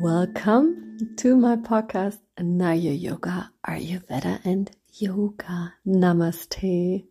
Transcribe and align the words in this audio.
Welcome 0.00 1.14
to 1.18 1.36
my 1.36 1.56
podcast, 1.56 2.20
Nayur 2.38 2.98
Yoga, 2.98 3.50
Ayurveda, 3.68 4.40
and 4.46 4.70
Yoga. 4.94 5.74
Namaste. 5.86 7.04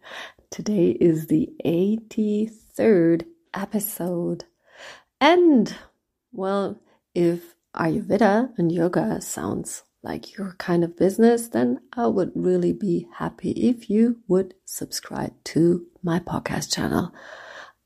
Today 0.50 0.98
is 1.00 1.28
the 1.28 1.52
83rd 1.64 3.28
episode. 3.54 4.46
And, 5.22 5.72
well, 6.32 6.82
if 7.14 7.54
Ayurveda 7.76 8.58
and 8.58 8.72
yoga 8.72 9.22
sounds 9.22 9.84
like 10.02 10.36
your 10.36 10.56
kind 10.58 10.84
of 10.84 10.98
business, 10.98 11.48
then 11.48 11.82
I 11.94 12.08
would 12.08 12.32
really 12.34 12.74
be 12.74 13.08
happy 13.18 13.52
if 13.52 13.92
you 13.92 14.22
would 14.28 14.56
subscribe 14.66 15.36
to 15.44 15.86
my 16.02 16.20
podcast 16.20 16.74
channel. 16.74 17.14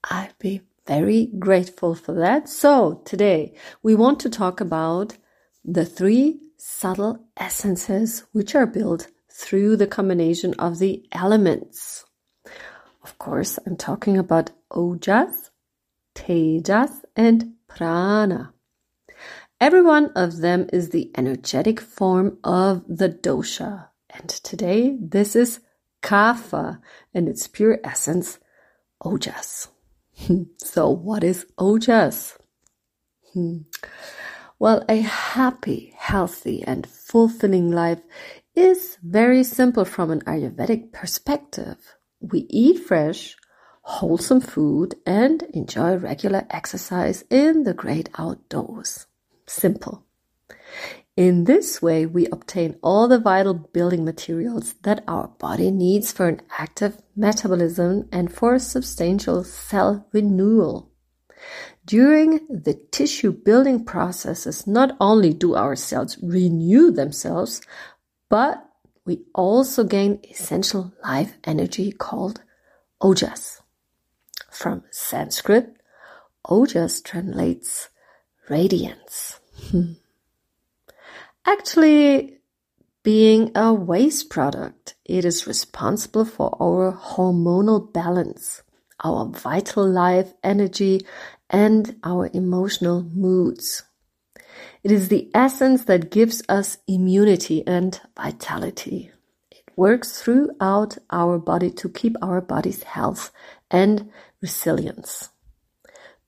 I'd 0.09 0.33
be 0.39 0.61
very 0.85 1.29
grateful 1.39 1.95
for 1.95 2.13
that. 2.13 2.49
So 2.49 3.01
today 3.05 3.55
we 3.81 3.95
want 3.95 4.19
to 4.21 4.29
talk 4.29 4.59
about 4.61 5.17
the 5.63 5.85
three 5.85 6.39
subtle 6.57 7.25
essences 7.37 8.23
which 8.31 8.55
are 8.55 8.65
built 8.65 9.07
through 9.31 9.77
the 9.77 9.87
combination 9.87 10.53
of 10.55 10.79
the 10.79 11.05
elements. 11.11 12.05
Of 13.03 13.17
course, 13.17 13.59
I'm 13.65 13.75
talking 13.75 14.17
about 14.17 14.51
ojas, 14.71 15.49
tejas, 16.15 17.01
and 17.15 17.53
prana. 17.67 18.53
Every 19.59 19.81
one 19.81 20.11
of 20.15 20.37
them 20.37 20.69
is 20.71 20.89
the 20.89 21.11
energetic 21.17 21.79
form 21.79 22.37
of 22.43 22.83
the 22.87 23.09
dosha. 23.09 23.87
And 24.09 24.29
today, 24.29 24.97
this 24.99 25.35
is 25.35 25.59
kapha 26.01 26.79
and 27.13 27.27
its 27.27 27.47
pure 27.47 27.79
essence, 27.83 28.39
ojas. 29.03 29.67
so, 30.57 30.89
what 30.89 31.23
is 31.23 31.45
ojas? 31.57 32.37
Hmm. 33.33 33.57
Well, 34.59 34.85
a 34.87 34.97
happy, 35.01 35.93
healthy, 35.97 36.63
and 36.63 36.87
fulfilling 36.87 37.71
life 37.71 38.01
is 38.55 38.97
very 39.03 39.43
simple 39.43 39.85
from 39.85 40.11
an 40.11 40.21
Ayurvedic 40.21 40.91
perspective. 40.91 41.95
We 42.21 42.45
eat 42.49 42.85
fresh, 42.85 43.35
wholesome 43.81 44.41
food 44.41 44.95
and 45.05 45.43
enjoy 45.53 45.95
regular 45.95 46.45
exercise 46.49 47.23
in 47.29 47.63
the 47.63 47.73
great 47.73 48.09
outdoors. 48.17 49.07
Simple. 49.45 50.05
In 51.15 51.43
this 51.43 51.79
way, 51.79 52.07
we 52.07 52.25
obtain 52.27 52.79
all 52.81 53.07
the 53.07 53.19
vital 53.19 53.53
building 53.53 54.03
materials 54.03 54.73
that 54.81 55.03
our 55.07 55.27
body 55.27 55.69
needs 55.69 56.11
for 56.11 56.27
an 56.27 56.41
active 56.57 56.97
metabolism 57.15 58.09
and 58.11 58.33
for 58.33 58.57
substantial 58.57 59.43
cell 59.43 60.07
renewal. 60.11 60.91
During 61.85 62.39
the 62.49 62.79
tissue 62.91 63.31
building 63.31 63.85
processes, 63.85 64.65
not 64.65 64.97
only 64.99 65.33
do 65.33 65.53
our 65.53 65.75
cells 65.75 66.17
renew 66.23 66.89
themselves, 66.89 67.61
but 68.29 68.65
we 69.05 69.21
also 69.35 69.83
gain 69.83 70.19
essential 70.23 70.93
life 71.03 71.33
energy 71.43 71.91
called 71.91 72.41
ojas. 73.01 73.61
From 74.49 74.83
Sanskrit, 74.89 75.75
ojas 76.49 77.03
translates 77.03 77.89
radiance. 78.49 79.39
Actually, 81.45 82.37
being 83.03 83.51
a 83.53 83.73
waste 83.73 84.29
product, 84.29 84.95
it 85.03 85.25
is 85.25 85.45
responsible 85.45 86.23
for 86.23 86.55
our 86.61 86.93
hormonal 86.93 87.91
balance, 87.91 88.63
our 89.03 89.25
vital 89.25 89.85
life 89.85 90.33
energy, 90.41 91.01
and 91.49 91.97
our 92.03 92.29
emotional 92.33 93.03
moods. 93.03 93.83
It 94.83 94.91
is 94.91 95.09
the 95.09 95.29
essence 95.33 95.83
that 95.85 96.11
gives 96.11 96.41
us 96.47 96.77
immunity 96.87 97.61
and 97.67 97.99
vitality. 98.15 99.11
It 99.51 99.63
works 99.75 100.21
throughout 100.21 100.97
our 101.09 101.39
body 101.39 101.71
to 101.71 101.89
keep 101.89 102.15
our 102.21 102.39
body's 102.39 102.83
health 102.83 103.31
and 103.69 104.09
resilience. 104.41 105.29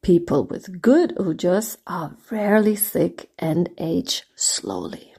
People 0.06 0.44
with 0.44 0.84
good 0.84 1.16
ojas 1.18 1.78
are 1.88 2.16
rarely 2.30 2.76
sick 2.76 3.32
and 3.40 3.72
age 3.80 4.22
slowly. 4.36 5.16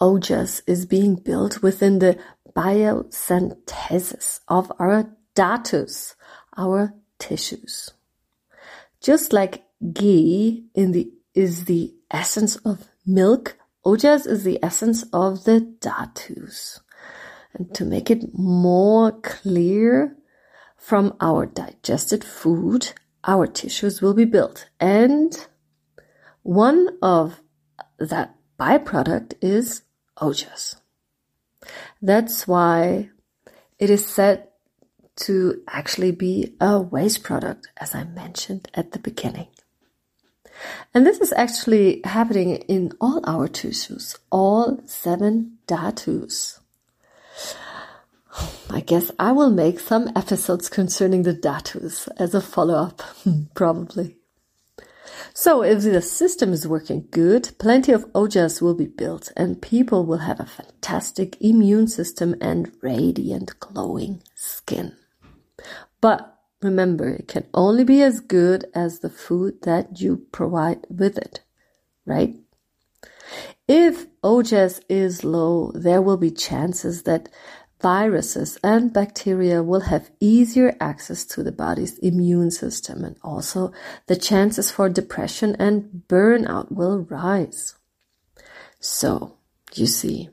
Ojas 0.00 0.62
is 0.64 0.86
being 0.86 1.16
built 1.16 1.60
within 1.60 1.98
the 1.98 2.16
biosynthesis 2.54 4.38
of 4.46 4.70
our 4.78 5.10
dhatus, 5.34 6.14
our 6.56 6.94
tissues. 7.18 7.90
Just 9.00 9.32
like 9.32 9.64
ghee 9.92 10.66
in 10.72 10.92
the, 10.92 11.10
is 11.34 11.64
the 11.64 11.92
essence 12.12 12.54
of 12.58 12.88
milk, 13.04 13.56
ojas 13.84 14.24
is 14.24 14.44
the 14.44 14.62
essence 14.62 15.02
of 15.12 15.42
the 15.42 15.58
dhatus. 15.80 16.78
And 17.54 17.74
to 17.74 17.84
make 17.84 18.08
it 18.08 18.38
more 18.38 19.10
clear, 19.10 20.16
from 20.84 21.16
our 21.18 21.46
digested 21.46 22.22
food, 22.22 22.92
our 23.24 23.46
tissues 23.46 24.02
will 24.02 24.12
be 24.12 24.26
built. 24.26 24.68
And 24.78 25.34
one 26.42 26.98
of 27.00 27.40
that 27.98 28.36
byproduct 28.60 29.32
is 29.40 29.80
ojas. 30.18 30.76
That's 32.02 32.46
why 32.46 33.08
it 33.78 33.88
is 33.88 34.06
said 34.06 34.48
to 35.24 35.62
actually 35.68 36.12
be 36.12 36.54
a 36.60 36.78
waste 36.78 37.22
product, 37.22 37.68
as 37.78 37.94
I 37.94 38.04
mentioned 38.04 38.68
at 38.74 38.92
the 38.92 38.98
beginning. 38.98 39.48
And 40.92 41.06
this 41.06 41.18
is 41.18 41.32
actually 41.32 42.02
happening 42.04 42.56
in 42.56 42.92
all 43.00 43.22
our 43.24 43.48
tissues, 43.48 44.18
all 44.30 44.82
seven 44.84 45.56
dhatus. 45.66 46.60
I 48.70 48.80
guess 48.80 49.10
I 49.18 49.32
will 49.32 49.50
make 49.50 49.78
some 49.78 50.10
episodes 50.16 50.68
concerning 50.68 51.22
the 51.22 51.34
dhatus 51.34 52.08
as 52.16 52.34
a 52.34 52.40
follow 52.40 52.74
up, 52.74 53.02
probably. 53.54 54.16
So, 55.32 55.62
if 55.62 55.82
the 55.82 56.00
system 56.00 56.52
is 56.52 56.66
working 56.66 57.08
good, 57.10 57.50
plenty 57.58 57.92
of 57.92 58.04
ojas 58.12 58.60
will 58.62 58.74
be 58.74 58.86
built 58.86 59.32
and 59.36 59.60
people 59.60 60.04
will 60.06 60.18
have 60.18 60.40
a 60.40 60.46
fantastic 60.46 61.36
immune 61.40 61.88
system 61.88 62.34
and 62.40 62.72
radiant, 62.82 63.58
glowing 63.60 64.22
skin. 64.34 64.96
But 66.00 66.36
remember, 66.62 67.08
it 67.08 67.28
can 67.28 67.46
only 67.52 67.84
be 67.84 68.02
as 68.02 68.20
good 68.20 68.66
as 68.74 69.00
the 69.00 69.10
food 69.10 69.62
that 69.62 70.00
you 70.00 70.26
provide 70.32 70.86
with 70.88 71.18
it, 71.18 71.40
right? 72.06 72.36
If 73.66 74.06
ojas 74.22 74.80
is 74.88 75.24
low, 75.24 75.72
there 75.74 76.02
will 76.02 76.18
be 76.18 76.30
chances 76.30 77.04
that 77.04 77.28
viruses 77.80 78.58
and 78.62 78.92
bacteria 78.92 79.62
will 79.62 79.80
have 79.80 80.10
easier 80.20 80.76
access 80.80 81.24
to 81.24 81.42
the 81.42 81.52
body's 81.52 81.98
immune 81.98 82.50
system 82.50 83.04
and 83.04 83.16
also 83.22 83.72
the 84.06 84.16
chances 84.16 84.70
for 84.70 84.88
depression 84.88 85.54
and 85.58 86.02
burnout 86.08 86.72
will 86.72 87.00
rise. 87.00 87.74
So, 88.80 89.38
you 89.74 89.86
see, 89.86 90.30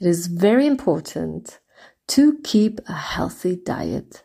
it 0.00 0.06
is 0.06 0.26
very 0.26 0.66
important 0.66 1.58
to 2.08 2.38
keep 2.44 2.80
a 2.88 2.92
healthy 2.92 3.56
diet, 3.56 4.22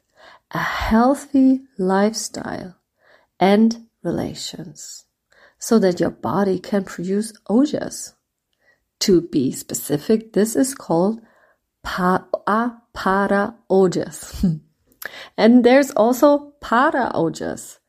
a 0.52 0.60
healthy 0.60 1.62
lifestyle, 1.78 2.76
and 3.40 3.88
relations 4.04 5.06
so 5.62 5.78
that 5.80 6.00
your 6.00 6.10
body 6.10 6.60
can 6.60 6.84
produce 6.84 7.32
ojas. 7.48 8.14
To 9.02 9.22
be 9.22 9.52
specific, 9.52 10.34
this 10.34 10.56
is 10.56 10.76
called 10.76 11.22
pa- 11.84 12.28
para 12.94 13.56
ojas. 13.69 14.62
and 15.38 15.64
there's 15.64 15.92
also 15.92 16.53
para 16.62 17.12
ojas. 17.14 17.80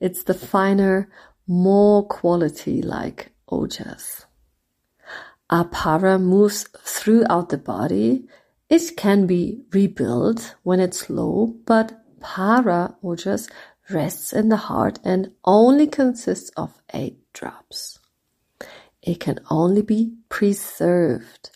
It's 0.00 0.24
the 0.24 0.34
finer, 0.34 1.08
more 1.46 2.06
quality 2.06 2.82
like 2.82 3.32
ojas. 3.50 4.24
Apara 5.50 6.20
moves 6.20 6.66
throughout 6.82 7.50
the 7.50 7.58
body. 7.58 8.26
It 8.70 8.96
can 8.96 9.26
be 9.26 9.60
rebuilt 9.72 10.54
when 10.62 10.80
it's 10.80 11.10
low, 11.10 11.54
but 11.66 11.92
para 12.20 12.96
ojas 13.04 13.50
rests 13.90 14.32
in 14.32 14.48
the 14.48 14.56
heart 14.56 14.98
and 15.04 15.32
only 15.44 15.86
consists 15.86 16.50
of 16.56 16.80
eight 16.94 17.18
drops. 17.34 17.98
It 19.02 19.20
can 19.20 19.40
only 19.50 19.82
be 19.82 20.14
preserved 20.28 21.50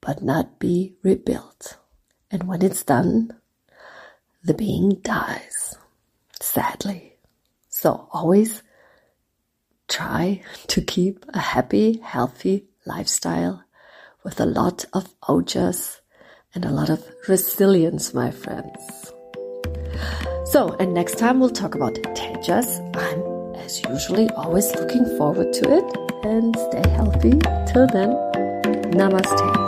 but 0.00 0.22
not 0.22 0.58
be 0.58 0.94
rebuilt. 1.02 1.76
And 2.30 2.44
when 2.44 2.62
it's 2.62 2.82
done, 2.82 3.32
the 4.42 4.54
being 4.54 4.96
dies, 5.02 5.76
sadly. 6.40 7.14
So 7.68 8.08
always 8.12 8.62
try 9.88 10.42
to 10.68 10.80
keep 10.80 11.24
a 11.30 11.40
happy, 11.40 11.98
healthy 11.98 12.66
lifestyle 12.84 13.64
with 14.24 14.40
a 14.40 14.46
lot 14.46 14.84
of 14.92 15.12
ojas 15.22 16.00
and 16.54 16.64
a 16.64 16.70
lot 16.70 16.90
of 16.90 17.04
resilience, 17.28 18.14
my 18.14 18.30
friends. 18.30 19.12
So, 20.46 20.76
and 20.80 20.94
next 20.94 21.18
time 21.18 21.40
we'll 21.40 21.50
talk 21.50 21.74
about 21.74 21.94
tejas. 21.94 22.80
I'm 22.96 23.36
as 23.66 23.82
usually, 23.82 24.30
always 24.30 24.72
looking 24.76 25.04
forward 25.18 25.52
to 25.52 25.76
it 25.78 26.24
and 26.24 26.56
stay 26.56 26.88
healthy. 26.90 27.32
Till 27.66 27.86
then, 27.88 28.10
namaste. 28.94 29.65